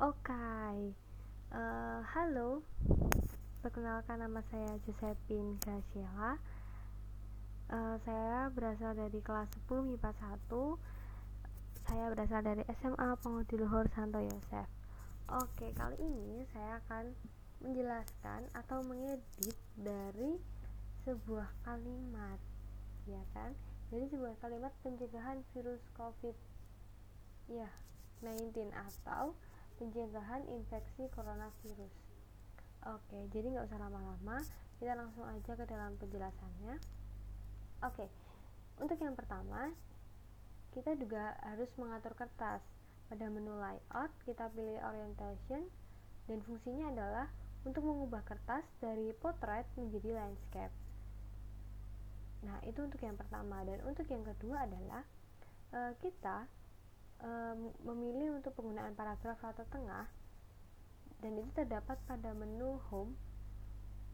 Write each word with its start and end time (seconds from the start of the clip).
Oke, 0.00 0.32
uh, 1.52 2.00
halo. 2.16 2.64
Perkenalkan 3.60 4.24
nama 4.24 4.40
saya 4.48 4.80
Josephine 4.88 5.60
Graciela. 5.60 6.40
Uh, 7.68 8.00
saya 8.08 8.48
berasal 8.48 8.96
dari 8.96 9.20
kelas 9.20 9.52
10 9.68 9.92
MIPA 9.92 10.16
1. 10.16 11.84
Saya 11.84 12.08
berasal 12.16 12.40
dari 12.40 12.64
SMA 12.80 13.12
Pengodiluhur 13.20 13.92
Santo 13.92 14.24
Yosef. 14.24 14.64
Oke, 15.36 15.68
kali 15.76 16.00
ini 16.00 16.48
saya 16.48 16.80
akan 16.80 17.12
menjelaskan 17.60 18.48
atau 18.56 18.80
mengedit 18.80 19.58
dari 19.76 20.40
sebuah 21.04 21.52
kalimat, 21.68 22.40
ya 23.04 23.20
kan? 23.36 23.52
Jadi 23.92 24.16
sebuah 24.16 24.32
kalimat 24.40 24.72
pencegahan 24.80 25.44
virus 25.52 25.84
COVID 25.92 26.36
ya 27.52 27.68
19 28.24 28.72
atau 28.72 29.36
pencegahan 29.80 30.44
infeksi 30.52 31.08
coronavirus. 31.16 31.94
Oke, 32.84 33.18
jadi 33.32 33.56
nggak 33.56 33.72
usah 33.72 33.80
lama-lama, 33.80 34.44
kita 34.76 34.92
langsung 34.92 35.24
aja 35.24 35.52
ke 35.56 35.64
dalam 35.64 35.96
penjelasannya. 35.96 36.76
Oke, 37.80 38.12
untuk 38.76 39.00
yang 39.00 39.16
pertama, 39.16 39.72
kita 40.76 40.92
juga 41.00 41.32
harus 41.48 41.72
mengatur 41.80 42.12
kertas. 42.12 42.60
Pada 43.08 43.26
menu 43.26 43.56
layout, 43.56 44.12
kita 44.28 44.52
pilih 44.52 44.78
orientation, 44.84 45.66
dan 46.28 46.38
fungsinya 46.44 46.92
adalah 46.92 47.26
untuk 47.64 47.82
mengubah 47.82 48.22
kertas 48.22 48.62
dari 48.78 49.10
potret 49.16 49.66
menjadi 49.74 50.20
landscape. 50.20 50.72
Nah, 52.44 52.56
itu 52.64 52.80
untuk 52.80 53.00
yang 53.04 53.18
pertama 53.20 53.60
dan 53.68 53.84
untuk 53.84 54.08
yang 54.08 54.24
kedua 54.24 54.64
adalah 54.64 55.02
uh, 55.76 55.92
kita 56.00 56.48
memilih 57.84 58.40
untuk 58.40 58.56
penggunaan 58.56 58.96
paragraf 58.96 59.36
rata 59.44 59.64
tengah 59.68 60.08
dan 61.20 61.32
itu 61.36 61.50
terdapat 61.52 62.00
pada 62.08 62.32
menu 62.32 62.80
home 62.88 63.12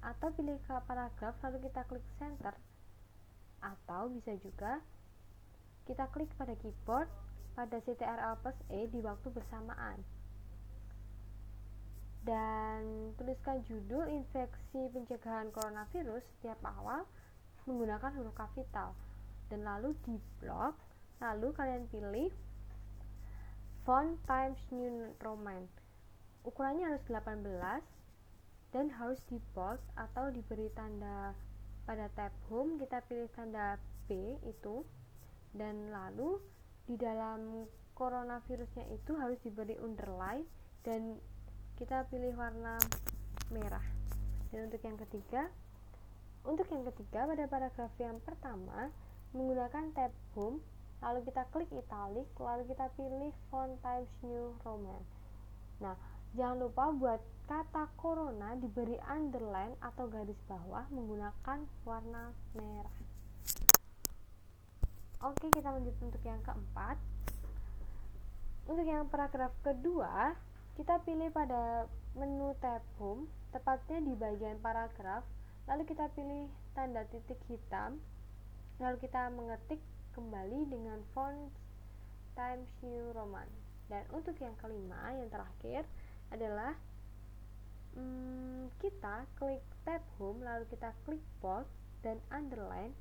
atau 0.00 0.32
pilih 0.32 0.56
ke 0.64 0.74
paragraf 0.88 1.36
lalu 1.44 1.68
kita 1.68 1.84
klik 1.84 2.04
center 2.16 2.56
atau 3.60 4.08
bisa 4.12 4.36
juga 4.40 4.80
kita 5.84 6.08
klik 6.12 6.32
pada 6.36 6.56
keyboard 6.56 7.08
pada 7.54 7.78
CTRL 7.78 8.34
plus 8.42 8.58
E 8.72 8.90
di 8.90 8.98
waktu 8.98 9.30
bersamaan. 9.30 10.02
Dan 12.24 13.12
tuliskan 13.20 13.62
judul 13.68 14.08
infeksi 14.10 14.90
pencegahan 14.90 15.52
coronavirus 15.52 16.24
setiap 16.36 16.56
awal 16.64 17.04
menggunakan 17.68 18.16
huruf 18.16 18.32
kapital 18.32 18.96
dan 19.52 19.60
lalu 19.64 19.92
di 20.08 20.16
blok 20.40 20.76
lalu 21.20 21.52
kalian 21.52 21.84
pilih 21.92 22.32
font 23.84 24.16
Times 24.24 24.60
New 24.72 25.12
Roman. 25.20 25.68
Ukurannya 26.44 26.90
harus 26.90 27.04
18 27.08 27.44
dan 28.72 28.90
harus 28.96 29.20
di 29.30 29.38
bold 29.54 29.80
atau 29.94 30.28
diberi 30.34 30.68
tanda 30.74 31.32
pada 31.84 32.08
tab 32.16 32.32
home 32.50 32.80
kita 32.80 33.04
pilih 33.06 33.28
tanda 33.32 33.76
B 34.08 34.40
itu. 34.44 34.84
Dan 35.54 35.94
lalu 35.94 36.42
di 36.90 36.98
dalam 36.98 37.68
coronavirusnya 37.94 38.90
itu 38.90 39.14
harus 39.14 39.38
diberi 39.46 39.78
underline 39.78 40.42
dan 40.82 41.16
kita 41.78 42.04
pilih 42.10 42.34
warna 42.34 42.76
merah. 43.54 43.84
Dan 44.50 44.66
untuk 44.66 44.82
yang 44.82 44.98
ketiga 44.98 45.46
untuk 46.44 46.68
yang 46.68 46.84
ketiga, 46.92 47.24
pada 47.24 47.48
paragraf 47.48 47.92
yang 47.96 48.20
pertama, 48.20 48.92
menggunakan 49.32 49.96
tab 49.96 50.12
home, 50.36 50.60
lalu 51.02 51.24
kita 51.26 51.42
klik 51.50 51.70
italic, 51.72 52.28
lalu 52.38 52.62
kita 52.70 52.86
pilih 52.94 53.32
font 53.50 53.74
Times 53.82 54.10
New 54.22 54.54
Roman. 54.62 55.02
Nah, 55.82 55.96
jangan 56.38 56.62
lupa 56.62 56.90
buat 56.94 57.20
kata 57.50 57.90
corona 57.98 58.56
diberi 58.56 58.96
underline 59.08 59.74
atau 59.82 60.06
garis 60.08 60.38
bawah 60.46 60.86
menggunakan 60.92 61.58
warna 61.82 62.30
merah. 62.54 62.98
Oke, 65.24 65.48
kita 65.50 65.72
lanjut 65.72 65.96
untuk 66.04 66.22
yang 66.22 66.40
keempat. 66.44 67.00
Untuk 68.64 68.84
yang 68.84 69.08
paragraf 69.08 69.52
kedua, 69.60 70.36
kita 70.76 71.00
pilih 71.04 71.28
pada 71.32 71.88
menu 72.16 72.52
tab 72.60 72.80
home, 72.96 73.28
tepatnya 73.54 74.02
di 74.02 74.12
bagian 74.18 74.58
paragraf 74.58 75.22
lalu 75.70 75.82
kita 75.88 76.10
pilih 76.12 76.50
tanda 76.76 77.06
titik 77.08 77.40
hitam 77.48 78.02
lalu 78.82 78.98
kita 79.00 79.30
mengetik 79.32 79.80
kembali 80.14 80.70
dengan 80.70 81.02
font 81.10 81.50
Times 82.38 82.70
New 82.86 83.10
Roman. 83.10 83.50
Dan 83.90 84.06
untuk 84.14 84.38
yang 84.38 84.54
kelima 84.62 85.10
yang 85.12 85.28
terakhir 85.28 85.82
adalah 86.30 86.78
hmm, 87.98 88.70
kita 88.78 89.26
klik 89.36 89.60
tab 89.82 90.00
home 90.16 90.40
lalu 90.40 90.64
kita 90.70 90.94
klik 91.04 91.20
bold 91.42 91.68
dan 92.00 92.16
underline 92.32 92.94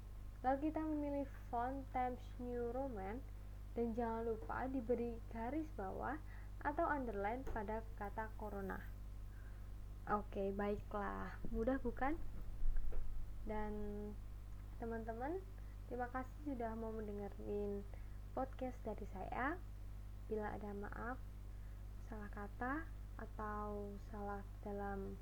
lalu 0.43 0.69
kita 0.69 0.81
memilih 0.83 1.29
font 1.47 1.85
Times 1.93 2.19
New 2.41 2.73
Roman. 2.73 3.21
Dan 3.73 3.97
jangan 3.97 4.21
lupa 4.29 4.69
diberi 4.69 5.17
garis 5.33 5.65
bawah 5.73 6.13
atau 6.61 6.85
underline 6.85 7.41
pada 7.49 7.81
kata 7.97 8.29
corona. 8.37 8.77
Oke 10.13 10.53
baiklah. 10.53 11.33
Mudah 11.49 11.81
bukan? 11.81 12.13
Dan 13.49 13.73
teman-teman 14.77 15.41
terima 15.87 16.07
kasih 16.11 16.39
sudah 16.43 16.71
mau 16.75 16.91
mendengarin 16.95 17.83
podcast 18.33 18.77
dari 18.83 19.05
saya. 19.13 19.57
Bila 20.27 20.49
ada 20.51 20.71
maaf 20.73 21.17
salah 22.09 22.31
kata 22.33 22.73
atau 23.21 23.93
salah 24.11 24.43
dalam 24.65 25.15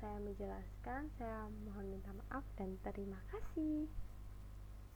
saya 0.00 0.20
menjelaskan 0.20 1.08
saya 1.16 1.48
mohon 1.64 1.88
minta 1.88 2.12
maaf 2.12 2.44
dan 2.60 2.76
terima 2.84 3.16
kasih 3.32 3.88